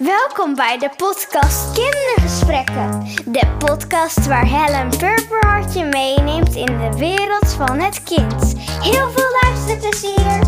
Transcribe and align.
Welkom 0.00 0.54
bij 0.54 0.78
de 0.78 0.90
podcast 0.96 1.74
Kindergesprekken. 1.74 3.00
De 3.32 3.56
podcast 3.58 4.26
waar 4.26 4.46
Helen 4.46 4.88
Purperhart 4.88 5.74
je 5.74 5.84
meeneemt 5.84 6.54
in 6.54 6.66
de 6.66 6.96
wereld 6.98 7.52
van 7.54 7.78
het 7.78 8.02
kind. 8.02 8.58
Heel 8.82 9.10
veel 9.10 9.30
luisterplezier! 9.42 10.40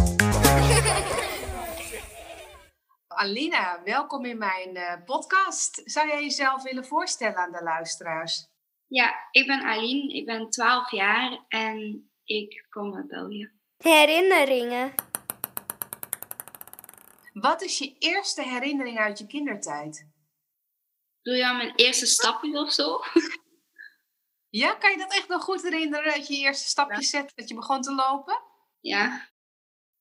Alina, 3.22 3.82
welkom 3.84 4.24
in 4.24 4.38
mijn 4.38 4.76
eh, 4.76 5.04
podcast. 5.04 5.80
Zou 5.84 6.09
jij 6.09 6.23
jezelf 6.23 6.62
willen 6.62 6.84
voorstellen 6.84 7.37
aan 7.37 7.53
de 7.53 7.62
luisteraars? 7.62 8.48
Ja, 8.87 9.14
ik 9.30 9.46
ben 9.46 9.62
Aline, 9.62 10.14
ik 10.14 10.27
ben 10.27 10.50
12 10.50 10.91
jaar 10.91 11.45
en 11.48 12.11
ik 12.25 12.66
kom 12.71 12.96
uit 12.96 13.09
België. 13.09 13.50
Herinneringen. 13.77 14.95
Wat 17.32 17.62
is 17.62 17.78
je 17.78 17.96
eerste 17.98 18.42
herinnering 18.42 18.98
uit 18.98 19.18
je 19.18 19.26
kindertijd? 19.26 20.06
Doe 21.23 21.34
je 21.36 21.46
aan 21.46 21.56
mijn 21.56 21.74
eerste 21.77 22.06
stapjes 22.06 22.59
of 22.59 22.73
zo? 22.73 23.00
Ja, 24.54 24.74
kan 24.74 24.90
je 24.90 24.98
dat 24.98 25.12
echt 25.14 25.28
nog 25.28 25.42
goed 25.42 25.62
herinneren 25.62 26.12
dat 26.14 26.26
je 26.28 26.34
je 26.34 26.40
eerste 26.40 26.68
stapjes 26.68 27.10
zet, 27.10 27.32
dat 27.34 27.48
je 27.48 27.54
begon 27.54 27.82
te 27.82 27.95
lopen? 27.95 28.42
Ja, 28.80 29.28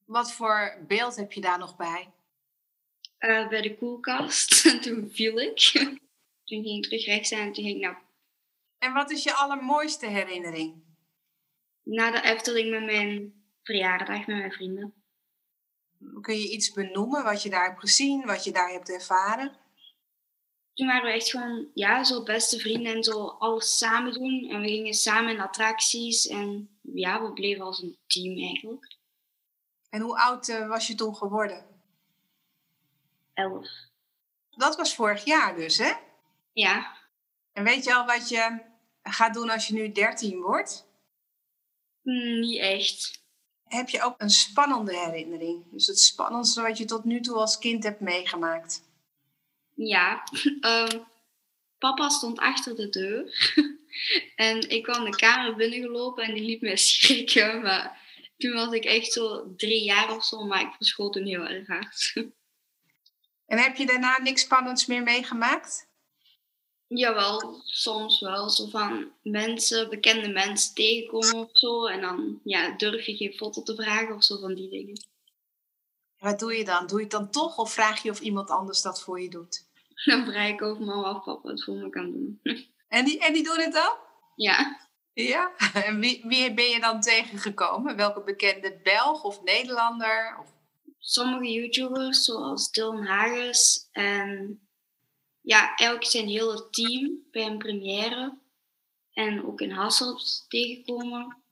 Wat 0.05 0.31
voor 0.33 0.77
beeld 0.87 1.15
heb 1.15 1.31
je 1.31 1.41
daar 1.41 1.57
nog 1.59 1.75
bij? 1.75 2.13
eh, 3.17 3.47
bij 3.47 3.61
de 3.61 3.77
koelkast. 3.77 4.65
En 4.65 4.81
toen 4.85 5.09
viel 5.11 5.39
ik. 5.39 5.59
Toen 6.45 6.63
ging 6.63 6.77
ik 6.77 6.83
terug 6.83 7.05
rechts 7.05 7.31
en 7.31 7.53
toen 7.53 7.63
ging 7.63 7.75
ik 7.75 7.81
naar, 7.81 8.01
En 8.77 8.93
wat 8.93 9.11
is 9.11 9.23
je 9.23 9.33
allermooiste 9.33 10.07
herinnering? 10.07 10.83
naar 11.83 12.11
de 12.11 12.21
Efteling 12.21 12.69
met 12.71 12.83
mijn 12.85 13.43
verjaardag 13.63 14.17
met 14.17 14.27
mijn 14.27 14.51
vrienden. 14.51 15.00
Kun 16.21 16.37
je 16.37 16.49
iets 16.51 16.71
benoemen 16.71 17.23
wat 17.23 17.43
je 17.43 17.49
daar 17.49 17.65
hebt 17.65 17.79
gezien, 17.79 18.25
wat 18.25 18.43
je 18.43 18.51
daar 18.51 18.69
hebt 18.69 18.89
ervaren? 18.89 19.59
Toen 20.73 20.87
waren 20.87 21.03
we 21.03 21.11
echt 21.11 21.29
gewoon, 21.29 21.67
ja, 21.73 22.03
zo 22.03 22.23
beste 22.23 22.59
vrienden 22.59 22.93
en 22.93 23.03
zo 23.03 23.25
alles 23.27 23.77
samen 23.77 24.13
doen. 24.13 24.49
En 24.49 24.61
we 24.61 24.67
gingen 24.67 24.93
samen 24.93 25.33
in 25.33 25.39
attracties 25.39 26.27
en 26.27 26.69
ja, 26.81 27.21
we 27.21 27.33
bleven 27.33 27.65
als 27.65 27.81
een 27.81 27.97
team 28.07 28.37
eigenlijk. 28.37 28.97
En 29.89 30.01
hoe 30.01 30.19
oud 30.19 30.47
eh, 30.47 30.67
was 30.67 30.87
je 30.87 30.95
toen 30.95 31.15
geworden? 31.15 31.65
Elf. 33.33 33.67
Dat 34.49 34.75
was 34.75 34.95
vorig 34.95 35.25
jaar 35.25 35.55
dus, 35.55 35.77
hè? 35.77 35.91
Ja, 36.53 36.97
En 37.53 37.63
weet 37.63 37.83
je 37.83 37.93
al 37.95 38.05
wat 38.05 38.29
je 38.29 38.61
gaat 39.03 39.33
doen 39.33 39.49
als 39.49 39.67
je 39.67 39.73
nu 39.73 39.91
13 39.91 40.41
wordt? 40.41 40.87
hm, 42.03 42.39
niet 42.39 42.59
echt. 42.59 43.20
Heb 43.71 43.89
je 43.89 44.01
ook 44.01 44.15
een 44.17 44.29
spannende 44.29 44.97
herinnering? 44.97 45.63
Dus 45.71 45.87
het 45.87 45.99
spannendste 45.99 46.61
wat 46.61 46.77
je 46.77 46.85
tot 46.85 47.03
nu 47.03 47.21
toe 47.21 47.35
als 47.35 47.57
kind 47.57 47.83
hebt 47.83 47.99
meegemaakt? 47.99 48.81
Ja, 49.73 50.23
ehm, 50.61 50.99
papa 51.77 52.09
stond 52.09 52.39
achter 52.39 52.75
de 52.75 52.89
deur. 52.89 53.53
en 54.35 54.69
ik 54.69 54.83
kwam 54.83 55.03
de 55.03 55.15
kamer 55.15 55.55
binnengelopen 55.55 56.23
en 56.23 56.33
die 56.33 56.43
liet 56.43 56.61
mij 56.61 56.77
schrikken. 56.87 57.61
Maar 57.61 57.99
toen 58.37 58.53
was 58.53 58.73
ik 58.73 58.85
echt 58.85 59.11
zo 59.11 59.53
drie 59.55 59.83
jaar 59.83 60.15
of 60.15 60.25
zo, 60.25 60.43
maar 60.43 60.61
ik 60.61 60.73
verschoot 60.77 61.13
toen 61.13 61.25
heel 61.25 61.47
erg 61.47 61.67
hard. 61.67 62.13
En 63.45 63.57
heb 63.57 63.75
je 63.75 63.85
daarna 63.85 64.19
niks 64.21 64.41
spannends 64.41 64.85
meer 64.85 65.03
meegemaakt? 65.03 65.90
Jawel, 66.93 67.61
soms 67.65 68.19
wel. 68.19 68.49
Zo 68.49 68.67
van 68.67 69.11
mensen, 69.23 69.89
bekende 69.89 70.27
mensen 70.27 70.73
tegenkomen 70.73 71.35
of 71.35 71.49
zo. 71.53 71.85
En 71.85 72.01
dan 72.01 72.39
ja, 72.43 72.71
durf 72.71 73.05
je 73.05 73.15
geen 73.15 73.33
foto 73.33 73.63
te 73.63 73.75
vragen 73.75 74.15
of 74.15 74.23
zo 74.23 74.39
van 74.39 74.53
die 74.55 74.69
dingen. 74.69 75.05
Wat 76.17 76.39
doe 76.39 76.57
je 76.57 76.65
dan? 76.65 76.87
Doe 76.87 76.97
je 76.97 77.03
het 77.03 77.13
dan 77.13 77.31
toch 77.31 77.57
of 77.57 77.73
vraag 77.73 78.03
je 78.03 78.09
of 78.09 78.19
iemand 78.19 78.49
anders 78.49 78.81
dat 78.81 79.01
voor 79.01 79.21
je 79.21 79.29
doet? 79.29 79.69
Dan 80.05 80.25
vraag 80.25 80.49
ik 80.49 80.61
of 80.61 80.79
mama 80.79 81.15
of 81.15 81.23
papa 81.23 81.49
het 81.49 81.63
voor 81.63 81.75
me 81.75 81.89
kan 81.89 82.11
doen. 82.11 82.39
En 82.87 83.05
die, 83.05 83.19
en 83.19 83.33
die 83.33 83.43
doen 83.43 83.59
het 83.59 83.73
dan? 83.73 83.95
ja, 84.35 84.87
Ja. 85.13 85.51
En 85.85 85.99
wie, 85.99 86.23
wie 86.27 86.53
ben 86.53 86.69
je 86.69 86.79
dan 86.79 87.01
tegengekomen? 87.01 87.95
Welke 87.95 88.23
bekende 88.23 88.79
Belg 88.83 89.23
of 89.23 89.43
Nederlander? 89.43 90.37
Of... 90.39 90.53
sommige 90.99 91.51
YouTubers, 91.51 92.23
zoals 92.23 92.71
Dylan 92.71 93.05
Hagens 93.05 93.89
en 93.91 94.59
ja, 95.41 95.75
eigenlijk 95.75 96.05
zijn 96.05 96.27
hele 96.27 96.69
team 96.69 97.27
bij 97.31 97.45
een 97.45 97.57
première 97.57 98.37
en 99.13 99.45
ook 99.45 99.61
in 99.61 99.71
Hasselt 99.71 100.45
tegenkomen. 100.47 101.43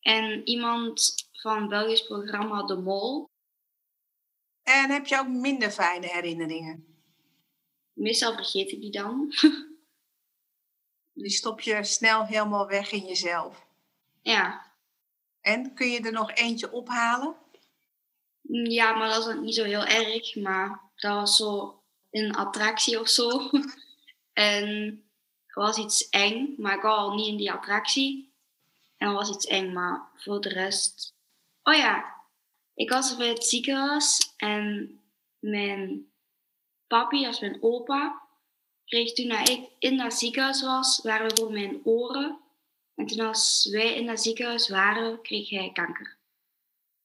En 0.00 0.48
iemand 0.48 1.14
van 1.32 1.68
Belgisch 1.68 2.06
programma 2.06 2.62
De 2.62 2.76
Mol. 2.76 3.28
En 4.62 4.90
heb 4.90 5.06
je 5.06 5.18
ook 5.18 5.28
minder 5.28 5.70
fijne 5.70 6.06
herinneringen? 6.06 6.86
Meestal 7.92 8.34
vergeet 8.34 8.70
ik 8.70 8.80
die 8.80 8.90
dan. 8.90 9.32
Die 11.12 11.30
stop 11.30 11.60
je 11.60 11.84
snel 11.84 12.26
helemaal 12.26 12.66
weg 12.66 12.92
in 12.92 13.06
jezelf. 13.06 13.66
ja. 14.22 14.72
En 15.40 15.74
kun 15.74 15.90
je 15.90 16.00
er 16.00 16.12
nog 16.12 16.34
eentje 16.34 16.72
ophalen? 16.72 17.36
ja, 18.62 18.94
maar 18.94 19.08
dat 19.08 19.28
is 19.28 19.34
niet 19.34 19.54
zo 19.54 19.64
heel 19.64 19.84
erg. 19.84 20.36
Maar 20.36 20.90
dat 20.94 21.14
was 21.14 21.36
zo 21.36 21.82
een 22.14 22.34
attractie 22.34 23.00
of 23.00 23.08
zo. 23.08 23.50
en 24.32 24.66
er 25.46 25.62
was 25.62 25.78
iets 25.78 26.08
eng, 26.08 26.54
maar 26.56 26.76
ik 26.76 26.82
wou 26.82 26.98
al 26.98 27.14
niet 27.14 27.26
in 27.26 27.36
die 27.36 27.52
attractie. 27.52 28.34
En 28.96 29.08
er 29.08 29.14
was 29.14 29.30
iets 29.30 29.46
eng, 29.46 29.72
maar 29.72 30.10
voor 30.14 30.40
de 30.40 30.48
rest. 30.48 31.14
Oh 31.62 31.74
ja, 31.74 32.22
ik 32.74 32.90
was 32.90 33.16
bij 33.16 33.28
het 33.28 33.44
ziekenhuis 33.44 34.34
en 34.36 34.98
mijn 35.38 36.12
papi, 36.86 37.26
als 37.26 37.40
mijn 37.40 37.62
opa, 37.62 38.22
kreeg 38.84 39.12
toen 39.12 39.30
ik 39.30 39.70
in 39.78 39.96
dat 39.96 40.14
ziekenhuis 40.14 40.62
was, 40.62 41.00
waren 41.02 41.28
we 41.28 41.36
voor 41.36 41.52
mijn 41.52 41.80
oren. 41.84 42.40
En 42.94 43.06
toen 43.06 43.20
als 43.20 43.68
wij 43.70 43.94
in 43.94 44.06
dat 44.06 44.22
ziekenhuis 44.22 44.68
waren, 44.68 45.22
kreeg 45.22 45.50
hij 45.50 45.70
kanker. 45.72 46.18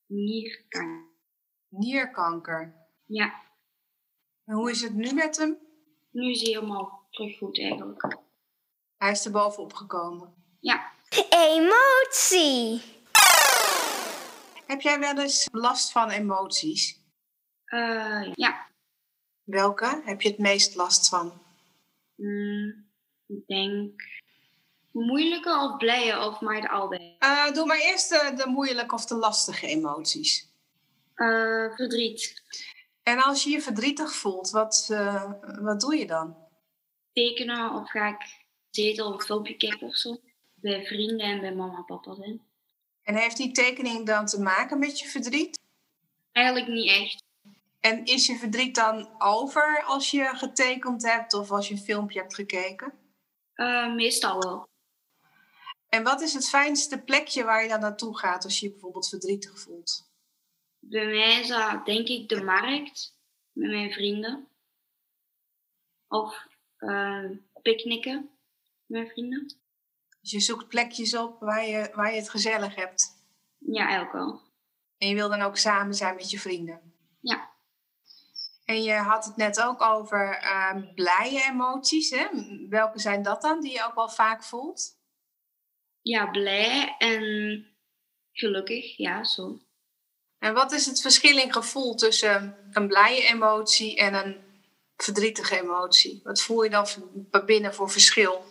Nierkanker. 0.06 1.08
Nierkanker. 1.68 2.74
Ja, 3.06 3.49
En 4.50 4.56
hoe 4.56 4.70
is 4.70 4.80
het 4.82 4.94
nu 4.94 5.12
met 5.12 5.36
hem? 5.36 5.58
nu 6.10 6.30
is 6.30 6.42
hij 6.42 6.52
helemaal 6.52 7.06
terug 7.10 7.38
goed 7.38 7.60
eigenlijk. 7.60 8.16
Hij 8.96 9.10
is 9.10 9.24
er 9.24 9.30
bovenop 9.30 9.72
gekomen. 9.72 10.34
Ja, 10.60 10.92
Emotie. 11.30 12.82
Heb 14.66 14.80
jij 14.80 14.98
wel 14.98 15.18
eens 15.18 15.48
last 15.52 15.92
van 15.92 16.10
emoties? 16.10 16.98
eh, 17.64 18.32
ja. 18.34 18.66
Welke 19.42 20.02
heb 20.04 20.20
je 20.20 20.28
het 20.28 20.38
meest 20.38 20.74
last 20.74 21.08
van? 21.08 21.32
Mm, 22.14 22.86
ik 23.26 23.46
denk 23.46 24.02
moeilijke 24.92 25.50
of 25.50 25.76
blije 25.76 26.18
of 26.18 26.40
maar 26.40 26.68
allebei. 26.68 27.16
Eh, 27.18 27.52
doe 27.52 27.66
maar 27.66 27.80
eerst 27.80 28.08
de, 28.08 28.32
de 28.36 28.46
moeilijke 28.46 28.94
of 28.94 29.06
de 29.06 29.14
lastige 29.14 29.66
emoties. 29.66 30.48
Eh, 31.14 31.74
verdriet. 31.74 32.42
En 33.10 33.22
als 33.22 33.44
je 33.44 33.50
je 33.50 33.60
verdrietig 33.60 34.14
voelt, 34.14 34.50
wat, 34.50 34.88
eh, 34.90 35.32
wat 35.60 35.80
doe 35.80 35.96
je 35.96 36.06
dan? 36.06 36.36
Tekenen 37.12 37.74
of 37.74 37.90
ga 37.90 38.08
ik 38.08 38.44
zetel 38.70 39.12
een 39.12 39.20
filmpje 39.20 39.56
kijken 39.56 39.86
of 39.86 39.96
zo. 39.96 40.20
Bij 40.54 40.84
vrienden 40.84 41.26
en 41.26 41.40
bij 41.40 41.54
mama 41.54 41.76
en 41.76 41.84
papa 41.84 42.14
zijn. 42.14 42.40
En 43.02 43.14
heeft 43.14 43.36
die 43.36 43.52
tekening 43.52 44.06
dan 44.06 44.26
te 44.26 44.40
maken 44.40 44.78
met 44.78 44.98
je 44.98 45.08
verdriet? 45.08 45.58
Eigenlijk 46.32 46.68
niet 46.68 46.90
echt. 46.90 47.24
En 47.80 48.04
is 48.04 48.26
je 48.26 48.36
verdriet 48.36 48.74
dan 48.74 49.08
over 49.18 49.82
als 49.86 50.10
je 50.10 50.24
getekend 50.24 51.02
hebt 51.02 51.34
of 51.34 51.50
als 51.50 51.68
je 51.68 51.74
een 51.74 51.80
filmpje 51.80 52.20
hebt 52.20 52.34
gekeken? 52.34 52.92
Eh, 53.54 53.94
meestal 53.94 54.38
wel. 54.38 54.68
En 55.88 56.02
wat 56.02 56.20
is 56.20 56.34
het 56.34 56.48
fijnste 56.48 57.02
plekje 57.02 57.44
waar 57.44 57.62
je 57.62 57.68
dan 57.68 57.80
naartoe 57.80 58.18
gaat 58.18 58.44
als 58.44 58.60
je 58.60 58.66
je 58.66 58.72
bijvoorbeeld 58.72 59.08
verdrietig 59.08 59.60
voelt? 59.60 60.09
Bij 60.90 61.06
mij 61.06 61.40
is 61.40 61.48
dat 61.48 61.86
denk 61.86 62.08
ik 62.08 62.28
de 62.28 62.42
markt 62.42 63.16
met 63.52 63.70
mijn 63.70 63.92
vrienden. 63.92 64.48
Of 66.08 66.46
eh, 66.76 67.30
picknicken 67.62 68.20
met 68.86 69.00
mijn 69.00 69.08
vrienden. 69.08 69.54
Dus 70.20 70.30
je 70.30 70.40
zoekt 70.40 70.68
plekjes 70.68 71.16
op 71.16 71.40
waar 71.40 71.66
je, 71.66 71.90
waar 71.94 72.10
je 72.10 72.18
het 72.18 72.30
gezellig 72.30 72.74
hebt. 72.74 73.24
Ja, 73.58 73.82
eigenlijk 73.82 74.12
wel. 74.12 74.40
En 74.98 75.08
je 75.08 75.14
wil 75.14 75.28
dan 75.28 75.40
ook 75.40 75.56
samen 75.56 75.94
zijn 75.94 76.14
met 76.14 76.30
je 76.30 76.38
vrienden. 76.38 76.94
Ja. 77.20 77.50
En 78.64 78.82
je 78.82 78.94
had 78.94 79.24
het 79.24 79.36
net 79.36 79.62
ook 79.62 79.82
over 79.82 80.36
ehm, 80.36 80.94
blije 80.94 81.42
emoties. 81.42 82.10
Hè? 82.10 82.26
Welke 82.68 82.98
zijn 82.98 83.22
dat 83.22 83.42
dan 83.42 83.60
die 83.60 83.72
je 83.72 83.84
ook 83.84 83.94
wel 83.94 84.08
vaak 84.08 84.44
voelt? 84.44 84.98
Ja, 86.02 86.26
blij 86.30 86.94
en 86.98 87.66
gelukkig. 88.32 88.96
Ja, 88.96 89.24
zo. 89.24 89.60
En 90.40 90.54
wat 90.54 90.72
is 90.72 90.86
het 90.86 91.00
verschil 91.00 91.38
in 91.38 91.52
gevoel 91.52 91.94
tussen 91.94 92.56
een 92.72 92.88
blije 92.88 93.22
emotie 93.22 93.96
en 93.96 94.14
een 94.14 94.36
verdrietige 94.96 95.60
emotie? 95.60 96.20
Wat 96.24 96.42
voel 96.42 96.62
je 96.62 96.70
dan 96.70 96.86
binnen 97.46 97.74
voor 97.74 97.90
verschil? 97.90 98.48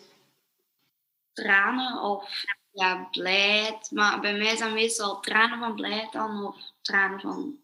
tranen 1.40 2.02
of 2.02 2.44
ja, 2.72 3.08
blijheid. 3.12 3.92
Maar 3.92 4.20
bij 4.20 4.38
mij 4.38 4.56
zijn 4.56 4.74
meestal 4.74 5.20
tranen 5.20 5.60
van 5.60 5.76
blijheid 5.76 6.12
dan 6.12 6.46
of 6.46 6.56
tranen 6.82 7.20
van. 7.20 7.58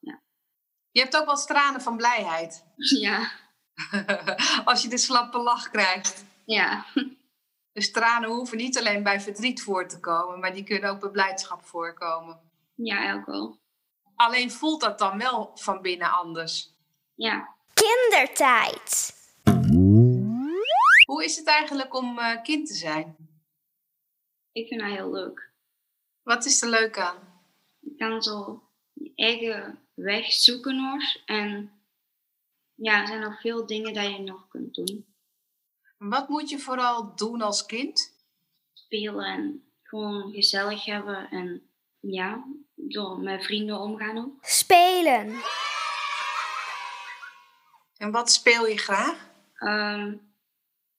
Ja. 0.00 0.20
Je 0.90 1.00
hebt 1.00 1.16
ook 1.16 1.26
wel 1.26 1.36
tranen 1.36 1.80
van 1.80 1.96
blijheid. 1.96 2.64
ja. 3.06 3.30
Als 4.64 4.82
je 4.82 4.88
de 4.88 4.98
slappe 4.98 5.38
lach 5.38 5.70
krijgt. 5.70 6.24
Ja. 6.44 6.84
Dus 7.72 7.90
tranen 7.90 8.30
hoeven 8.30 8.56
niet 8.56 8.78
alleen 8.78 9.02
bij 9.02 9.20
verdriet 9.20 9.62
voor 9.62 9.88
te 9.88 10.00
komen, 10.00 10.40
maar 10.40 10.52
die 10.52 10.64
kunnen 10.64 10.90
ook 10.90 11.00
bij 11.00 11.10
blijdschap 11.10 11.64
voorkomen. 11.64 12.49
Ja, 12.82 13.14
ook 13.14 13.26
wel. 13.26 13.58
Alleen 14.14 14.50
voelt 14.50 14.80
dat 14.80 14.98
dan 14.98 15.18
wel 15.18 15.50
van 15.54 15.82
binnen 15.82 16.10
anders. 16.10 16.74
Ja. 17.14 17.54
Kindertijd. 17.74 19.14
Hoe 21.06 21.24
is 21.24 21.36
het 21.36 21.46
eigenlijk 21.46 21.94
om 21.94 22.18
uh, 22.18 22.42
kind 22.42 22.66
te 22.66 22.74
zijn? 22.74 23.16
Ik 24.52 24.68
vind 24.68 24.80
dat 24.80 24.90
heel 24.90 25.10
leuk. 25.10 25.50
Wat 26.22 26.44
is 26.44 26.62
er 26.62 26.68
leuk 26.68 26.98
aan? 26.98 27.42
Je 27.78 27.94
kan 27.96 28.22
zo 28.22 28.62
je 28.92 29.12
eigen 29.14 29.78
weg 29.94 30.32
zoeken 30.32 30.76
nog. 30.76 31.02
En 31.24 31.72
ja, 32.74 33.00
er 33.00 33.06
zijn 33.06 33.20
nog 33.20 33.40
veel 33.40 33.66
dingen 33.66 33.94
dat 33.94 34.04
je 34.04 34.18
nog 34.18 34.48
kunt 34.48 34.74
doen. 34.74 35.06
Wat 35.98 36.28
moet 36.28 36.50
je 36.50 36.58
vooral 36.58 37.16
doen 37.16 37.42
als 37.42 37.66
kind? 37.66 38.16
Spelen 38.72 39.24
en 39.24 39.64
gewoon 39.82 40.32
gezellig 40.32 40.84
hebben 40.84 41.30
en 41.30 41.70
ja, 42.00 42.44
zo 42.88 43.16
met 43.16 43.44
vrienden 43.44 43.80
omgaan 43.80 44.18
ook. 44.18 44.32
Spelen. 44.40 45.40
En 47.96 48.10
wat 48.10 48.30
speel 48.30 48.66
je 48.66 48.78
graag? 48.78 49.28
Ehm, 49.54 50.16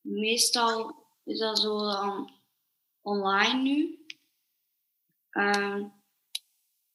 meestal 0.01 1.06
is 1.24 1.39
dat 1.39 1.60
zo 1.60 1.78
dan 1.78 2.31
online 3.01 3.62
nu. 3.62 4.06
Ehm, 5.30 5.83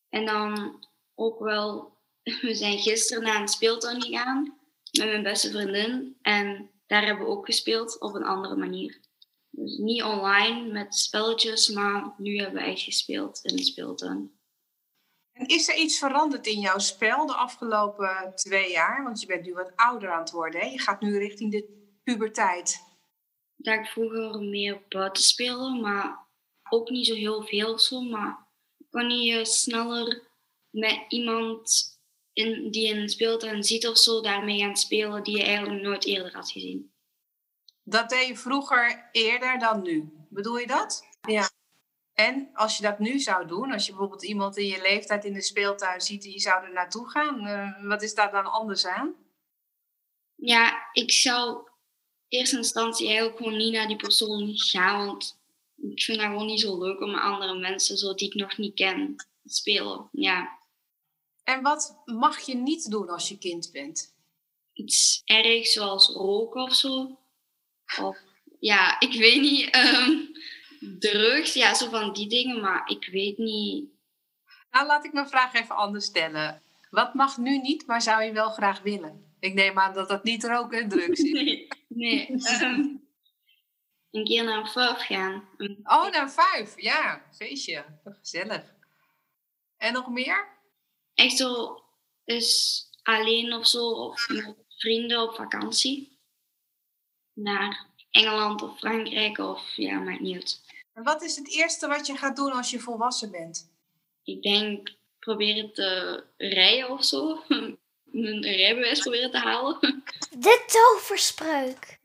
en 0.09 0.27
dan 0.27 0.85
ook 1.15 1.39
wel, 1.39 1.97
we 2.41 2.55
zijn 2.55 2.79
gisteren 2.79 3.23
naar 3.23 3.41
een 3.41 3.49
speeltuin 3.49 4.03
gegaan 4.03 4.59
met 4.93 5.07
mijn 5.07 5.23
beste 5.23 5.51
vriendin. 5.51 6.19
En 6.23 6.71
daar 6.87 7.05
hebben 7.05 7.25
we 7.25 7.33
ook 7.33 7.47
gespeeld 7.47 8.01
op 8.01 8.15
een 8.15 8.25
andere 8.25 8.57
manier. 8.57 9.01
Dus 9.51 9.77
niet 9.77 10.03
online 10.03 10.73
met 10.73 10.95
spelletjes, 10.95 11.69
maar 11.69 12.15
nu 12.19 12.39
hebben 12.39 12.63
we 12.63 12.69
echt 12.69 12.83
gespeeld 12.83 13.41
in 13.43 13.57
de 13.57 13.63
speeltuin. 13.63 14.36
En 15.37 15.47
is 15.47 15.69
er 15.69 15.77
iets 15.77 15.99
veranderd 15.99 16.47
in 16.47 16.61
jouw 16.61 16.79
spel 16.79 17.27
de 17.27 17.35
afgelopen 17.35 18.33
twee 18.35 18.71
jaar? 18.71 19.03
Want 19.05 19.21
je 19.21 19.27
bent 19.27 19.47
nu 19.47 19.53
wat 19.53 19.73
ouder 19.77 20.11
aan 20.11 20.21
het 20.21 20.31
worden. 20.31 20.61
Hè? 20.61 20.67
Je 20.67 20.81
gaat 20.81 21.01
nu 21.01 21.19
richting 21.19 21.51
de 21.51 21.95
puberteit. 22.05 22.85
Dat 23.57 23.79
ik 23.79 23.87
vroeger 23.87 24.41
meer 24.41 24.83
buiten 24.89 25.23
spelen, 25.23 25.81
maar 25.81 26.27
ook 26.69 26.91
niet 26.91 27.07
zo 27.07 27.15
heel 27.15 27.43
veel 27.43 27.79
zo. 27.79 28.01
Maar 28.01 28.47
kan 28.91 29.11
je 29.11 29.45
sneller 29.45 30.23
met 30.71 31.05
iemand 31.09 31.95
in, 32.33 32.71
die 32.71 32.89
in 32.89 32.97
een 32.97 33.09
speeltuin 33.09 33.65
ziet 33.65 33.89
of 33.89 33.99
zo, 33.99 34.21
daarmee 34.21 34.59
gaan 34.59 34.77
spelen 34.77 35.23
die 35.23 35.37
je 35.37 35.43
eigenlijk 35.43 35.83
nooit 35.83 36.05
eerder 36.05 36.35
had 36.35 36.51
gezien. 36.51 36.93
Dat 37.83 38.09
deed 38.09 38.27
je 38.27 38.37
vroeger 38.37 39.09
eerder 39.13 39.59
dan 39.59 39.83
nu. 39.83 40.13
Bedoel 40.31 40.59
je 40.59 40.67
dat? 40.67 41.03
Ja. 41.21 41.49
En 42.17 42.51
als 42.55 42.77
je 42.77 42.83
dat 42.83 42.99
nu 42.99 43.19
zou 43.19 43.47
doen, 43.47 43.73
als 43.73 43.87
je 43.87 43.91
bijvoorbeeld 43.91 44.25
iemand 44.25 44.57
in 44.57 44.67
je 44.67 44.81
leeftijd 44.81 45.25
in 45.25 45.33
de 45.33 45.43
speeltuin 45.43 46.01
ziet 46.01 46.25
je 46.25 46.41
zou 46.41 46.65
er 46.65 46.73
naartoe 46.73 47.11
gaan, 47.11 47.47
uh, 47.47 47.89
wat 47.89 48.03
is 48.03 48.15
daar 48.15 48.31
dan 48.31 48.53
anders 48.53 48.87
aan? 48.87 49.15
Ja, 50.35 50.89
ik 50.93 51.13
zou 51.13 51.69
in 52.29 52.39
eerste 52.39 52.57
instantie 52.57 53.07
eigenlijk 53.07 53.37
gewoon 53.37 53.57
niet 53.57 53.73
naar 53.73 53.87
die 53.87 53.97
persoon 53.97 54.53
gaan, 54.55 55.07
want 55.07 55.39
ik 55.77 56.03
vind 56.03 56.19
dat 56.19 56.27
gewoon 56.27 56.47
niet 56.47 56.61
zo 56.61 56.79
leuk 56.79 57.01
om 57.01 57.11
met 57.11 57.21
andere 57.21 57.59
mensen 57.59 57.97
zo 57.97 58.15
die 58.15 58.29
ik 58.29 58.35
nog 58.35 58.57
niet 58.57 58.75
ken 58.75 59.17
te 59.17 59.55
spelen. 59.55 60.09
Ja. 60.13 60.59
En 61.45 61.63
wat 61.63 62.03
mag 62.05 62.41
je 62.41 62.55
niet 62.55 62.91
doen 62.91 63.09
als 63.09 63.29
je 63.29 63.39
kind 63.39 63.73
bent? 63.73 64.15
Iets 64.73 65.23
ergs 65.25 65.73
zoals 65.73 66.09
roken 66.09 66.63
of 66.63 66.75
zo. 66.75 67.19
Of 68.01 68.19
ja, 68.61 69.01
ik 69.01 69.13
weet 69.13 69.41
niet. 69.41 69.77
Um, 69.77 70.31
drugs, 70.99 71.55
ja, 71.55 71.75
zo 71.75 71.89
van 71.89 72.13
die 72.13 72.29
dingen, 72.29 72.61
maar 72.61 72.91
ik 72.91 73.09
weet 73.13 73.39
niet. 73.39 73.91
Nou, 74.71 74.87
laat 74.87 75.05
ik 75.05 75.13
mijn 75.13 75.29
vraag 75.29 75.55
even 75.55 75.77
anders 75.77 76.05
stellen. 76.05 76.63
Wat 76.91 77.15
mag 77.15 77.37
nu 77.37 77.59
niet, 77.59 77.87
maar 77.87 78.03
zou 78.03 78.23
je 78.23 78.33
wel 78.33 78.51
graag 78.51 78.83
willen? 78.83 79.35
Ik 79.41 79.55
neem 79.55 79.79
aan 79.79 79.95
dat 79.95 80.09
dat 80.09 80.25
niet 80.25 80.45
roken 80.45 80.79
en 80.79 80.89
drugs 80.89 81.21
is. 81.21 81.31
Nee, 81.33 81.69
nee. 81.89 82.31
Um, 82.63 83.09
een 84.11 84.25
keer 84.25 84.45
naar 84.45 84.59
een 84.59 84.67
vijf 84.67 84.99
gaan. 84.99 85.49
Oh, 85.83 86.11
naar 86.11 86.31
vijf, 86.31 86.81
ja, 86.81 87.23
feestje. 87.33 87.85
Gezellig. 88.05 88.75
En 89.77 89.93
nog 89.93 90.09
meer? 90.09 90.49
Echt 91.15 91.37
zo, 91.37 91.81
dus 92.25 92.83
alleen 93.03 93.53
of 93.53 93.67
zo, 93.67 93.89
of 93.89 94.29
met 94.29 94.55
vrienden 94.69 95.23
op 95.23 95.35
vakantie. 95.35 96.19
Naar 97.33 97.87
Engeland 98.11 98.63
of 98.63 98.79
Frankrijk 98.79 99.39
of 99.39 99.77
ja, 99.77 99.99
maakt 99.99 100.21
niet 100.21 100.35
uit. 100.35 100.66
En 100.97 101.03
wat 101.03 101.23
is 101.23 101.37
het 101.37 101.49
eerste 101.49 101.87
wat 101.87 102.07
je 102.07 102.17
gaat 102.17 102.37
doen 102.37 102.53
als 102.53 102.71
je 102.71 102.81
volwassen 102.81 103.31
bent? 103.31 103.73
Ik 104.23 104.43
denk 104.43 104.95
proberen 105.19 105.73
te 105.73 106.25
rijden 106.37 106.91
of 106.91 107.05
zo. 107.05 107.43
Een 108.13 108.43
rijbewijs 108.43 109.01
proberen 109.01 109.31
te 109.31 109.39
halen. 109.39 109.79
De 110.31 110.65
toverspreuk. 110.67 111.99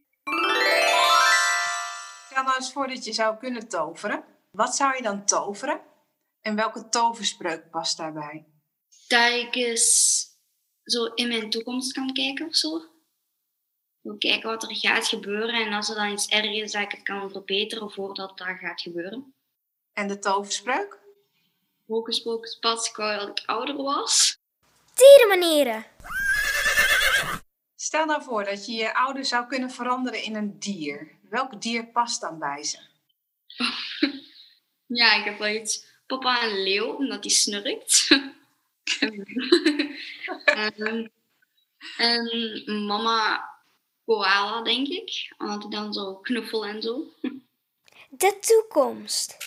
Stel 2.26 2.44
nou 2.44 2.56
eens 2.56 2.72
voor 2.72 2.88
dat 2.88 3.06
je 3.06 3.14
zou 3.14 3.38
kunnen 3.38 3.68
toveren. 3.68 4.24
Wat 4.52 4.76
zou 4.76 4.96
je 4.96 5.02
dan 5.02 5.26
toveren? 5.26 5.82
En 6.42 6.56
welke 6.56 6.90
toverspreuk 6.90 7.70
past 7.70 7.98
daarbij? 7.98 8.46
Dat 9.08 9.32
ik 9.32 9.56
eens 9.56 10.26
zo 10.84 11.06
in 11.06 11.28
mijn 11.28 11.50
toekomst 11.50 11.94
kan 11.94 12.14
kijken 12.14 12.48
of 12.48 12.56
zo. 12.56 12.82
Wil 14.02 14.18
kijken 14.18 14.50
wat 14.50 14.64
er 14.64 14.76
gaat 14.76 15.08
gebeuren 15.08 15.66
en 15.66 15.74
als 15.74 15.90
er 15.90 15.96
dan 15.96 16.12
iets 16.12 16.28
erg 16.28 16.52
is, 16.52 16.72
dat 16.72 16.82
ik 16.82 16.92
het 16.92 17.04
kan 17.04 17.32
verbeteren 17.32 17.92
voordat 17.92 18.38
dat 18.38 18.58
gaat 18.60 18.82
gebeuren. 18.82 19.34
En 19.94 20.08
de 20.08 20.20
toverspreuk? 20.20 21.00
Hocus 21.86 22.22
pocus 22.22 22.58
pas, 22.60 22.94
dat 22.94 23.40
ik 23.40 23.46
ouder 23.46 23.76
was. 23.76 24.38
Dierenmanieren. 24.94 25.86
Stel 27.76 28.06
nou 28.06 28.24
voor 28.24 28.44
dat 28.44 28.66
je 28.66 28.74
je 28.74 28.96
ouder 28.96 29.26
zou 29.26 29.48
kunnen 29.48 29.72
veranderen 29.72 30.24
in 30.24 30.36
een 30.36 30.60
dier. 30.60 31.12
Welk 31.30 31.62
dier 31.62 31.88
past 31.88 32.22
dan 32.22 32.40
bij 32.40 32.64
ze? 32.64 32.80
ja, 35.00 35.16
ik 35.16 35.24
heb 35.24 35.38
wel 35.38 35.56
iets. 35.56 35.86
Papa 36.06 36.44
een 36.44 36.64
leeuw, 36.64 36.94
omdat 36.94 37.24
hij 37.24 37.34
snurkt. 37.34 38.08
en, 40.46 41.12
en 41.98 42.86
mama 42.86 43.50
koala, 44.06 44.62
denk 44.62 44.88
ik. 44.88 45.34
Omdat 45.38 45.62
hij 45.62 45.72
dan 45.72 45.94
zo 45.94 46.16
knuffel 46.16 46.66
en 46.66 46.82
zo. 46.82 47.04
De 48.10 48.38
toekomst. 48.40 49.38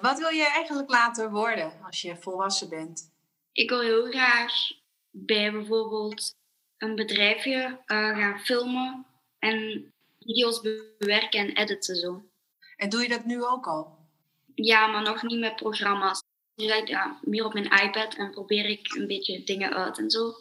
Wat 0.00 0.18
wil 0.18 0.28
je 0.28 0.46
eigenlijk 0.46 0.90
later 0.90 1.30
worden 1.30 1.72
als 1.82 2.00
je 2.00 2.16
volwassen 2.16 2.68
bent? 2.68 3.12
Ik 3.52 3.68
wil 3.68 3.80
heel 3.80 4.10
graag 4.10 4.52
bij 5.10 5.52
bijvoorbeeld 5.52 6.34
een 6.78 6.94
bedrijfje 6.94 7.82
uh, 7.86 8.18
gaan 8.18 8.40
filmen 8.40 9.06
en 9.38 9.90
video's 10.18 10.60
bewerken 10.60 11.40
en 11.40 11.56
editen 11.56 11.96
zo. 11.96 12.22
En 12.76 12.88
doe 12.88 13.02
je 13.02 13.08
dat 13.08 13.24
nu 13.24 13.44
ook 13.44 13.66
al? 13.66 13.98
Ja, 14.54 14.86
maar 14.86 15.02
nog 15.02 15.22
niet 15.22 15.38
met 15.38 15.56
programma's. 15.56 16.22
Ja, 16.54 17.18
meer 17.22 17.44
op 17.44 17.52
mijn 17.52 17.84
iPad 17.84 18.14
en 18.14 18.30
probeer 18.30 18.66
ik 18.66 18.94
een 18.94 19.06
beetje 19.06 19.44
dingen 19.44 19.74
uit 19.74 19.98
en 19.98 20.10
zo. 20.10 20.34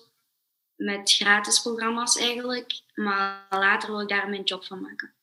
Met 0.76 1.12
gratis 1.12 1.62
programma's 1.62 2.18
eigenlijk. 2.18 2.82
Maar 2.94 3.46
later 3.50 3.90
wil 3.90 4.02
ik 4.02 4.10
daar 4.10 4.30
mijn 4.30 4.44
job 4.44 4.66
van 4.66 4.82
maken. 4.82 5.14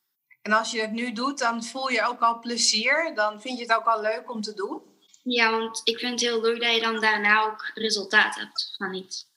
En 0.41 0.51
als 0.51 0.71
je 0.71 0.81
het 0.81 0.91
nu 0.91 1.13
doet, 1.13 1.39
dan 1.39 1.63
voel 1.63 1.89
je 1.89 2.07
ook 2.07 2.19
al 2.19 2.39
plezier? 2.39 3.15
Dan 3.15 3.41
vind 3.41 3.57
je 3.57 3.63
het 3.63 3.73
ook 3.73 3.85
al 3.85 4.01
leuk 4.01 4.31
om 4.31 4.41
te 4.41 4.53
doen? 4.53 4.81
Ja, 5.23 5.51
want 5.51 5.81
ik 5.83 5.99
vind 5.99 6.11
het 6.11 6.29
heel 6.29 6.41
leuk 6.41 6.61
dat 6.61 6.75
je 6.75 6.81
dan 6.81 7.01
daarna 7.01 7.43
ook 7.43 7.71
resultaat 7.73 8.35
hebt 8.35 8.75
van 8.77 8.93
iets. 8.93 9.31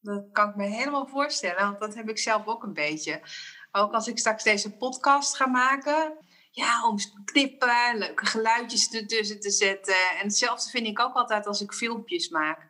Dat 0.00 0.24
kan 0.32 0.48
ik 0.48 0.56
me 0.56 0.64
helemaal 0.64 1.06
voorstellen, 1.06 1.62
want 1.62 1.80
dat 1.80 1.94
heb 1.94 2.08
ik 2.08 2.18
zelf 2.18 2.46
ook 2.46 2.62
een 2.62 2.72
beetje. 2.72 3.20
Ook 3.72 3.92
als 3.92 4.06
ik 4.08 4.18
straks 4.18 4.44
deze 4.44 4.76
podcast 4.76 5.36
ga 5.36 5.46
maken, 5.46 6.18
ja, 6.50 6.88
om 6.88 6.96
knippen, 7.24 7.98
leuke 7.98 8.26
geluidjes 8.26 8.90
ertussen 8.90 9.40
te 9.40 9.50
zetten. 9.50 10.10
En 10.18 10.26
hetzelfde 10.26 10.70
vind 10.70 10.86
ik 10.86 11.00
ook 11.00 11.14
altijd 11.14 11.46
als 11.46 11.60
ik 11.60 11.72
filmpjes 11.72 12.28
maak. 12.28 12.67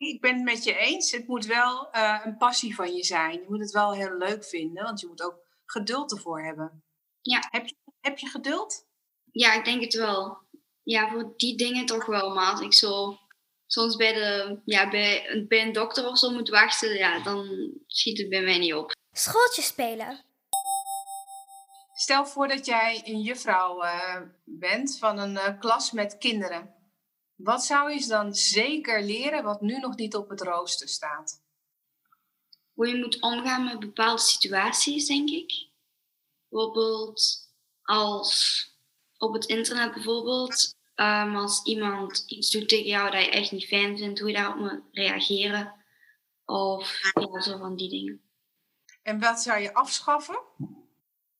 Ik 0.00 0.20
ben 0.20 0.34
het 0.34 0.44
met 0.44 0.64
je 0.64 0.76
eens. 0.76 1.10
Het 1.10 1.26
moet 1.26 1.46
wel 1.46 1.88
uh, 1.92 2.20
een 2.24 2.36
passie 2.36 2.74
van 2.74 2.94
je 2.94 3.04
zijn. 3.04 3.32
Je 3.32 3.46
moet 3.48 3.60
het 3.60 3.70
wel 3.70 3.92
heel 3.92 4.16
leuk 4.16 4.44
vinden, 4.44 4.84
want 4.84 5.00
je 5.00 5.06
moet 5.06 5.22
ook 5.22 5.38
geduld 5.66 6.12
ervoor 6.12 6.42
hebben. 6.42 6.84
Ja. 7.20 7.48
Heb 7.50 7.66
je, 7.66 7.76
heb 8.00 8.18
je 8.18 8.28
geduld? 8.28 8.86
Ja, 9.32 9.54
ik 9.54 9.64
denk 9.64 9.82
het 9.82 9.94
wel. 9.94 10.38
Ja, 10.82 11.10
voor 11.10 11.32
die 11.36 11.56
dingen 11.56 11.86
toch 11.86 12.06
wel. 12.06 12.34
Maar 12.34 12.50
als 12.50 12.60
ik 12.60 12.74
zo 12.74 13.18
soms 13.66 13.96
bij, 13.96 14.12
de, 14.12 14.60
ja, 14.64 14.90
bij, 14.90 15.44
bij 15.48 15.62
een 15.62 15.72
dokter 15.72 16.08
of 16.08 16.18
zo 16.18 16.30
moet 16.30 16.48
wachten, 16.48 16.96
ja, 16.96 17.22
dan 17.22 17.70
schiet 17.86 18.18
het 18.18 18.28
bij 18.28 18.42
mij 18.42 18.58
niet 18.58 18.74
op. 18.74 18.92
Schooltje 19.12 19.62
spelen. 19.62 20.24
Stel 21.92 22.26
voor 22.26 22.48
dat 22.48 22.66
jij 22.66 23.02
een 23.04 23.20
juffrouw 23.20 23.84
uh, 23.84 24.20
bent 24.44 24.98
van 24.98 25.18
een 25.18 25.34
uh, 25.34 25.58
klas 25.58 25.92
met 25.92 26.18
kinderen. 26.18 26.74
Wat 27.42 27.64
zou 27.64 27.92
je 27.92 28.06
dan 28.06 28.34
zeker 28.34 29.02
leren 29.02 29.44
wat 29.44 29.60
nu 29.60 29.78
nog 29.78 29.96
niet 29.96 30.16
op 30.16 30.28
het 30.28 30.40
rooster 30.40 30.88
staat? 30.88 31.40
hoe 32.80 32.88
je 32.88 32.96
moet 32.96 33.20
omgaan 33.20 33.64
met 33.64 33.78
bepaalde 33.78 34.22
situaties, 34.22 35.06
denk 35.06 35.30
ik. 35.30 35.68
Bijvoorbeeld 36.48 37.48
als 37.82 38.64
op 39.18 39.32
het 39.32 39.44
internet 39.44 39.92
bijvoorbeeld, 39.92 40.76
um, 40.94 41.36
als 41.36 41.64
iemand 41.64 42.24
iets 42.26 42.50
doet 42.50 42.68
tegen 42.68 42.86
jou 42.86 43.10
dat 43.10 43.24
je 43.24 43.30
echt 43.30 43.52
niet 43.52 43.66
fijn 43.66 43.98
vindt, 43.98 44.18
hoe 44.18 44.28
je 44.28 44.34
daarop 44.34 44.56
moet 44.56 44.80
reageren. 44.92 45.74
Of 46.44 47.00
ja, 47.12 47.40
zo 47.40 47.58
van 47.58 47.76
die 47.76 47.88
dingen. 47.88 48.22
En 49.02 49.20
wat 49.20 49.40
zou 49.40 49.60
je 49.60 49.74
afschaffen? 49.74 50.40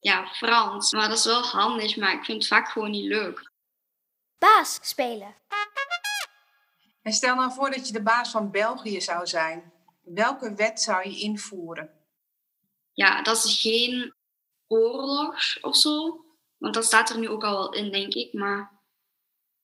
Ja, 0.00 0.26
Frans. 0.26 0.92
Maar 0.92 1.08
dat 1.08 1.18
is 1.18 1.24
wel 1.24 1.42
handig, 1.42 1.96
maar 1.96 2.12
ik 2.12 2.24
vind 2.24 2.38
het 2.38 2.46
vaak 2.46 2.68
gewoon 2.68 2.90
niet 2.90 3.08
leuk. 3.08 3.50
Baas 4.38 4.78
spelen. 4.82 5.34
En 7.02 7.12
stel 7.12 7.34
nou 7.34 7.52
voor 7.52 7.70
dat 7.70 7.86
je 7.86 7.92
de 7.92 8.02
baas 8.02 8.30
van 8.30 8.50
België 8.50 9.00
zou 9.00 9.26
zijn. 9.26 9.72
Welke 10.02 10.54
wet 10.54 10.80
zou 10.80 11.08
je 11.08 11.20
invoeren? 11.20 11.90
Ja, 12.92 13.22
dat 13.22 13.44
is 13.44 13.60
geen 13.60 14.14
oorlog 14.66 15.62
of 15.62 15.76
zo. 15.76 16.24
Want 16.56 16.74
dat 16.74 16.84
staat 16.84 17.10
er 17.10 17.18
nu 17.18 17.28
ook 17.28 17.44
al 17.44 17.56
wel 17.56 17.72
in, 17.72 17.92
denk 17.92 18.14
ik. 18.14 18.32
Maar 18.32 18.80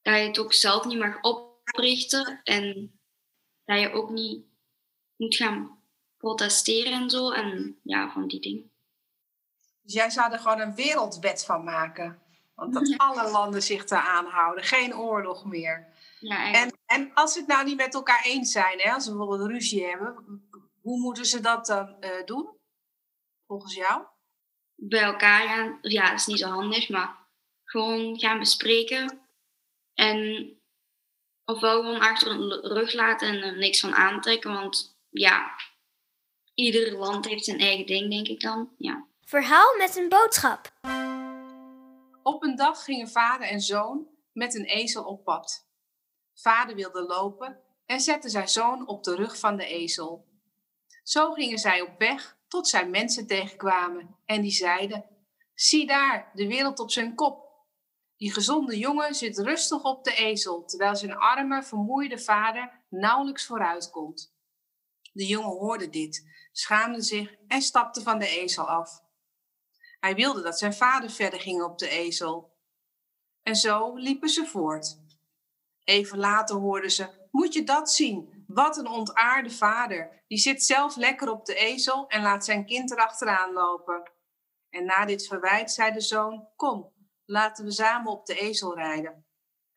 dat 0.03 0.15
je 0.15 0.21
het 0.21 0.39
ook 0.39 0.53
zelf 0.53 0.85
niet 0.85 0.99
mag 0.99 1.21
oprichten. 1.21 2.41
En 2.45 2.99
dat 3.65 3.81
je 3.81 3.93
ook 3.93 4.11
niet 4.11 4.45
moet 5.17 5.37
gaan 5.37 5.83
protesteren 6.17 6.93
en 6.93 7.11
zo. 7.11 7.31
En 7.31 7.81
ja, 7.83 8.11
van 8.11 8.29
die 8.29 8.41
dingen. 8.41 8.71
Dus 9.83 9.95
jij 9.95 10.11
zou 10.11 10.33
er 10.33 10.39
gewoon 10.39 10.61
een 10.61 10.75
wereldwet 10.75 11.45
van 11.45 11.65
maken. 11.65 12.23
Want 12.55 12.75
dat 12.75 12.95
alle 12.97 13.31
landen 13.31 13.63
zich 13.63 13.85
daar 13.85 14.03
aanhouden. 14.03 14.65
Geen 14.65 14.97
oorlog 14.97 15.45
meer. 15.45 15.87
Ja, 16.21 16.53
en, 16.53 16.79
en 16.87 17.15
als 17.15 17.33
ze 17.33 17.39
het 17.39 17.49
nou 17.49 17.65
niet 17.65 17.77
met 17.77 17.95
elkaar 17.95 18.25
eens 18.25 18.53
zijn, 18.53 18.79
hè, 18.79 18.93
als 18.93 19.05
ze 19.05 19.11
bijvoorbeeld 19.11 19.51
ruzie 19.51 19.85
hebben, 19.85 20.25
hoe 20.81 21.01
moeten 21.01 21.25
ze 21.25 21.41
dat 21.41 21.67
dan 21.67 21.97
uh, 22.01 22.25
doen? 22.25 22.59
Volgens 23.47 23.75
jou? 23.75 24.05
Bij 24.75 25.03
elkaar 25.03 25.49
gaan, 25.49 25.79
ja, 25.83 26.11
dat 26.11 26.19
is 26.19 26.27
niet 26.27 26.39
zo 26.39 26.49
handig, 26.49 26.89
maar 26.89 27.17
gewoon 27.65 28.19
gaan 28.19 28.39
bespreken. 28.39 29.29
En 29.95 30.51
ofwel 31.45 31.81
gewoon 31.81 32.01
achter 32.01 32.31
een 32.31 32.51
rug 32.51 32.93
laten 32.93 33.29
en 33.29 33.43
er 33.43 33.59
niks 33.59 33.81
van 33.81 33.95
aantrekken, 33.95 34.53
want 34.53 34.99
ja, 35.09 35.51
ieder 36.55 36.93
land 36.93 37.29
heeft 37.29 37.45
zijn 37.45 37.59
eigen 37.59 37.87
ding, 37.87 38.11
denk 38.11 38.29
ik 38.29 38.41
dan. 38.41 38.75
Ja. 38.79 39.07
Verhaal 39.21 39.77
met 39.77 39.97
een 39.97 40.09
boodschap. 40.09 40.73
Op 42.23 42.43
een 42.43 42.57
dag 42.57 42.85
gingen 42.85 43.09
vader 43.09 43.47
en 43.47 43.61
zoon 43.61 44.07
met 44.33 44.55
een 44.55 44.65
ezel 44.65 45.05
op 45.05 45.25
pad. 45.25 45.66
Vader 46.41 46.75
wilde 46.75 47.03
lopen 47.03 47.61
en 47.87 48.01
zette 48.01 48.29
zijn 48.29 48.49
zoon 48.49 48.89
op 48.89 49.05
de 49.05 49.15
rug 49.15 49.39
van 49.39 49.57
de 49.57 49.67
ezel. 49.67 50.27
Zo 51.03 51.33
gingen 51.33 51.59
zij 51.59 51.81
op 51.81 51.99
weg 51.99 52.39
tot 52.49 52.69
zij 52.69 52.89
mensen 52.89 53.27
tegenkwamen 53.27 54.17
en 54.25 54.41
die 54.41 54.51
zeiden: 54.51 55.05
Zie 55.55 55.87
daar, 55.87 56.31
de 56.35 56.47
wereld 56.47 56.79
op 56.79 56.91
zijn 56.91 57.15
kop. 57.15 57.45
Die 58.17 58.33
gezonde 58.33 58.79
jongen 58.79 59.15
zit 59.15 59.39
rustig 59.39 59.83
op 59.83 60.05
de 60.05 60.15
ezel, 60.15 60.65
terwijl 60.65 60.97
zijn 60.97 61.17
arme, 61.17 61.63
vermoeide 61.63 62.19
vader 62.19 62.85
nauwelijks 62.89 63.47
vooruit 63.47 63.91
komt. 63.91 64.35
De 65.13 65.27
jongen 65.27 65.59
hoorde 65.59 65.89
dit, 65.89 66.27
schaamde 66.53 67.03
zich 67.03 67.35
en 67.47 67.63
stapte 67.63 68.03
van 68.03 68.19
de 68.19 68.29
ezel 68.29 68.69
af. 68.69 69.05
Hij 70.01 70.15
wilde 70.15 70.43
dat 70.43 70.59
zijn 70.59 70.75
vader 70.75 71.11
verder 71.11 71.41
ging 71.41 71.63
op 71.63 71.79
de 71.79 71.89
ezel. 71.89 72.55
En 73.43 73.57
zo 73.57 73.95
liepen 73.95 74.29
ze 74.29 74.47
voort. 74.47 75.06
Even 75.87 76.19
later 76.19 76.57
hoorden 76.57 76.91
ze: 76.91 77.29
Moet 77.31 77.53
je 77.55 77.65
dat 77.65 77.91
zien? 77.91 78.45
Wat 78.47 78.77
een 78.77 78.87
ontaarde 78.87 79.51
vader. 79.51 80.25
Die 80.27 80.39
zit 80.39 80.63
zelf 80.63 80.97
lekker 80.97 81.31
op 81.31 81.45
de 81.45 81.55
ezel 81.55 82.09
en 82.09 82.23
laat 82.23 82.45
zijn 82.45 82.67
kind 82.67 82.91
erachteraan 82.91 83.53
lopen. 83.53 84.11
En 84.71 84.85
na 84.85 85.05
dit 85.05 85.27
verwijt 85.27 85.73
zei 85.73 85.93
de 85.93 86.01
zoon: 86.01 86.49
Kom, 86.57 86.93
laten 87.25 87.65
we 87.65 87.73
samen 87.73 88.13
op 88.13 88.27
de 88.27 88.35
ezel 88.35 88.75
rijden. 88.75 89.27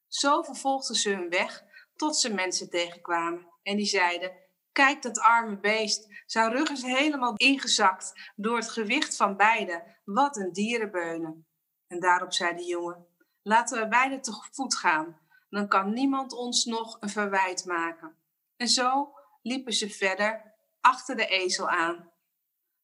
Zo 0.08 0.42
vervolgden 0.42 0.96
ze 0.96 1.10
hun 1.10 1.30
weg 1.30 1.64
tot 1.96 2.18
ze 2.18 2.34
mensen 2.34 2.70
tegenkwamen. 2.70 3.48
En 3.64 3.76
die 3.76 3.86
zeiden: 3.86 4.32
Kijk 4.72 5.02
dat 5.02 5.20
arme 5.20 5.60
beest. 5.60 6.08
Zijn 6.26 6.52
rug 6.52 6.70
is 6.70 6.82
helemaal 6.82 7.34
ingezakt 7.36 8.32
door 8.36 8.56
het 8.56 8.70
gewicht 8.70 9.16
van 9.16 9.38
beiden. 9.38 10.02
Wat 10.04 10.38
een 10.38 10.54
dierenbeunen. 10.54 11.48
En 11.88 12.00
daarop 12.00 12.34
zei 12.34 12.56
de 12.56 12.66
jongen: 12.66 13.08
Laten 13.42 13.82
we 13.82 13.88
beiden 13.88 14.22
te 14.22 14.48
voet 14.52 14.76
gaan. 14.76 15.28
Dan 15.50 15.68
kan 15.68 15.94
niemand 15.94 16.34
ons 16.34 16.66
nog 16.66 16.98
een 17.00 17.10
verwijt 17.10 17.66
maken. 17.66 18.16
En 18.58 18.68
zo 18.68 19.14
liepen 19.42 19.74
ze 19.74 19.90
verder 19.90 20.54
achter 20.82 21.16
de 21.16 21.28
ezel 21.28 21.70
aan. 21.70 22.12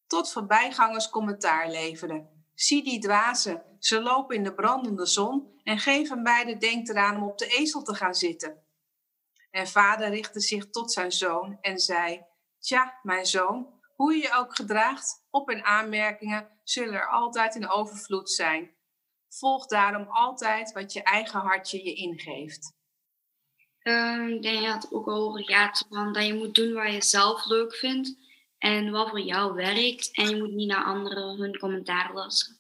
Tot 0.08 0.32
voorbijgangers 0.32 1.10
commentaar 1.10 1.70
leverden. 1.70 2.46
Zie 2.54 2.84
die 2.84 3.00
dwazen, 3.00 3.64
ze 3.80 4.02
lopen 4.02 4.36
in 4.36 4.44
de 4.44 4.54
brandende 4.54 5.06
zon 5.06 5.60
en 5.64 5.80
geven 5.80 6.24
beide 6.24 6.58
denkt 6.58 6.90
eraan 6.90 7.16
om 7.16 7.24
op 7.24 7.38
de 7.38 7.48
ezel 7.48 7.84
te 7.84 7.94
gaan 7.94 8.16
zitten. 8.16 8.64
En 9.52 9.68
vader 9.68 10.10
richtte 10.10 10.40
zich 10.40 10.70
tot 10.70 10.92
zijn 10.92 11.12
zoon 11.12 11.58
en 11.62 11.80
zei: 11.80 12.26
Tja, 12.60 13.00
mijn 13.02 13.26
zoon, 13.26 13.82
hoe 13.96 14.14
je 14.14 14.22
je 14.22 14.34
ook 14.34 14.56
gedraagt, 14.56 15.26
op- 15.30 15.50
en 15.50 15.64
aanmerkingen 15.64 16.60
zullen 16.64 16.94
er 16.94 17.10
altijd 17.10 17.56
in 17.56 17.70
overvloed 17.70 18.32
zijn. 18.32 18.75
Volg 19.38 19.66
daarom 19.66 20.08
altijd 20.10 20.72
wat 20.72 20.94
je 20.94 21.04
eigen 21.04 21.40
hartje 21.40 21.84
je 21.84 21.94
ingeeft. 21.94 22.74
Um, 23.82 24.28
ik 24.28 24.42
denk 24.42 24.66
dat 24.66 24.84
het 24.84 24.94
ook 24.94 25.08
over 25.08 25.44
gaat 25.44 25.86
van 25.90 26.14
dat 26.14 26.26
je 26.26 26.34
moet 26.34 26.56
doen 26.56 26.74
wat 26.74 26.92
je 26.92 27.04
zelf 27.04 27.46
leuk 27.46 27.76
vindt 27.76 28.18
en 28.58 28.92
wat 28.92 29.10
voor 29.10 29.22
jou 29.22 29.54
werkt. 29.54 30.12
En 30.12 30.30
je 30.30 30.38
moet 30.38 30.54
niet 30.54 30.68
naar 30.68 30.86
anderen 30.86 31.38
hun 31.38 31.58
commentaar 31.58 32.14
luisteren. 32.14 32.60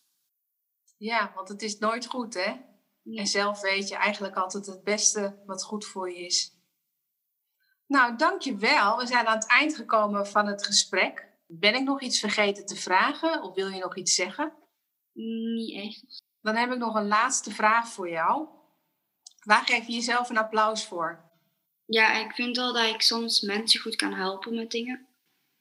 Ja, 0.97 1.31
want 1.35 1.49
het 1.49 1.61
is 1.61 1.77
nooit 1.77 2.05
goed, 2.05 2.33
hè? 2.33 2.55
En 3.03 3.27
zelf 3.27 3.61
weet 3.61 3.87
je 3.87 3.95
eigenlijk 3.95 4.35
altijd 4.35 4.65
het 4.65 4.83
beste 4.83 5.43
wat 5.45 5.63
goed 5.63 5.85
voor 5.85 6.11
je 6.11 6.25
is. 6.25 6.53
Nou, 7.87 8.15
dankjewel. 8.15 8.97
We 8.97 9.07
zijn 9.07 9.25
aan 9.25 9.37
het 9.37 9.47
eind 9.47 9.75
gekomen 9.75 10.27
van 10.27 10.47
het 10.47 10.65
gesprek. 10.65 11.33
Ben 11.47 11.75
ik 11.75 11.83
nog 11.83 12.01
iets 12.01 12.19
vergeten 12.19 12.65
te 12.65 12.75
vragen 12.75 13.43
of 13.43 13.55
wil 13.55 13.67
je 13.67 13.79
nog 13.79 13.95
iets 13.95 14.15
zeggen? 14.15 14.53
Niet 15.13 15.75
echt. 15.75 16.23
Dan 16.45 16.55
heb 16.55 16.71
ik 16.71 16.77
nog 16.77 16.95
een 16.95 17.07
laatste 17.07 17.51
vraag 17.51 17.87
voor 17.87 18.09
jou. 18.09 18.47
Waar 19.43 19.65
geef 19.65 19.87
je 19.87 19.93
jezelf 19.93 20.29
een 20.29 20.37
applaus 20.37 20.85
voor? 20.85 21.23
Ja, 21.85 22.13
ik 22.13 22.31
vind 22.31 22.57
wel 22.57 22.73
dat 22.73 22.85
ik 22.85 23.01
soms 23.01 23.41
mensen 23.41 23.79
goed 23.79 23.95
kan 23.95 24.13
helpen 24.13 24.55
met 24.55 24.71
dingen. 24.71 25.07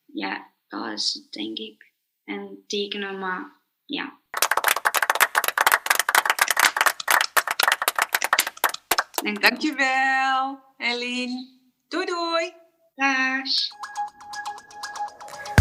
Ja, 0.05 0.47
dat 0.69 0.93
is 0.93 1.15
het, 1.15 1.33
denk 1.33 1.59
ik. 1.59 1.93
En 2.25 2.65
tekenen, 2.67 3.19
maar 3.19 3.53
ja. 3.85 4.13
Dank 9.23 9.43
Dankjewel, 9.43 10.59
Eline. 10.77 11.49
Doei 11.89 12.07
doei. 12.07 12.53
Dag. 12.95 13.49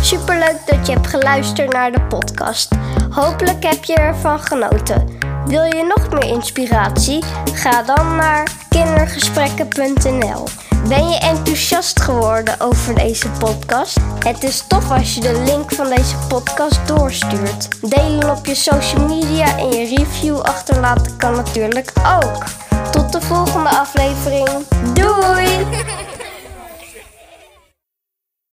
Superleuk 0.01 0.65
dat 0.65 0.87
je 0.87 0.93
hebt 0.93 1.07
geluisterd 1.07 1.73
naar 1.73 1.91
de 1.91 2.01
podcast. 2.07 2.92
Hopelijk 3.13 3.63
heb 3.63 3.83
je 3.83 3.95
ervan 3.95 4.39
genoten. 4.39 5.17
Wil 5.45 5.63
je 5.63 5.93
nog 5.95 6.09
meer 6.09 6.33
inspiratie? 6.35 7.23
Ga 7.53 7.81
dan 7.83 8.15
naar 8.15 8.51
kindergesprekken.nl. 8.69 10.47
Ben 10.87 11.09
je 11.09 11.17
enthousiast 11.17 12.01
geworden 12.01 12.59
over 12.59 12.95
deze 12.95 13.29
podcast? 13.29 13.97
Het 14.19 14.43
is 14.43 14.63
tof 14.67 14.91
als 14.91 15.15
je 15.15 15.21
de 15.21 15.41
link 15.45 15.71
van 15.71 15.89
deze 15.89 16.15
podcast 16.27 16.87
doorstuurt. 16.87 17.89
Delen 17.89 18.29
op 18.29 18.45
je 18.45 18.55
social 18.55 19.07
media 19.07 19.57
en 19.57 19.69
je 19.71 19.95
review 19.95 20.39
achterlaten 20.39 21.17
kan 21.17 21.35
natuurlijk 21.35 21.91
ook. 22.23 22.43
Tot 22.91 23.11
de 23.11 23.21
volgende 23.21 23.69
aflevering. 23.69 24.49
Doei! 24.93 25.65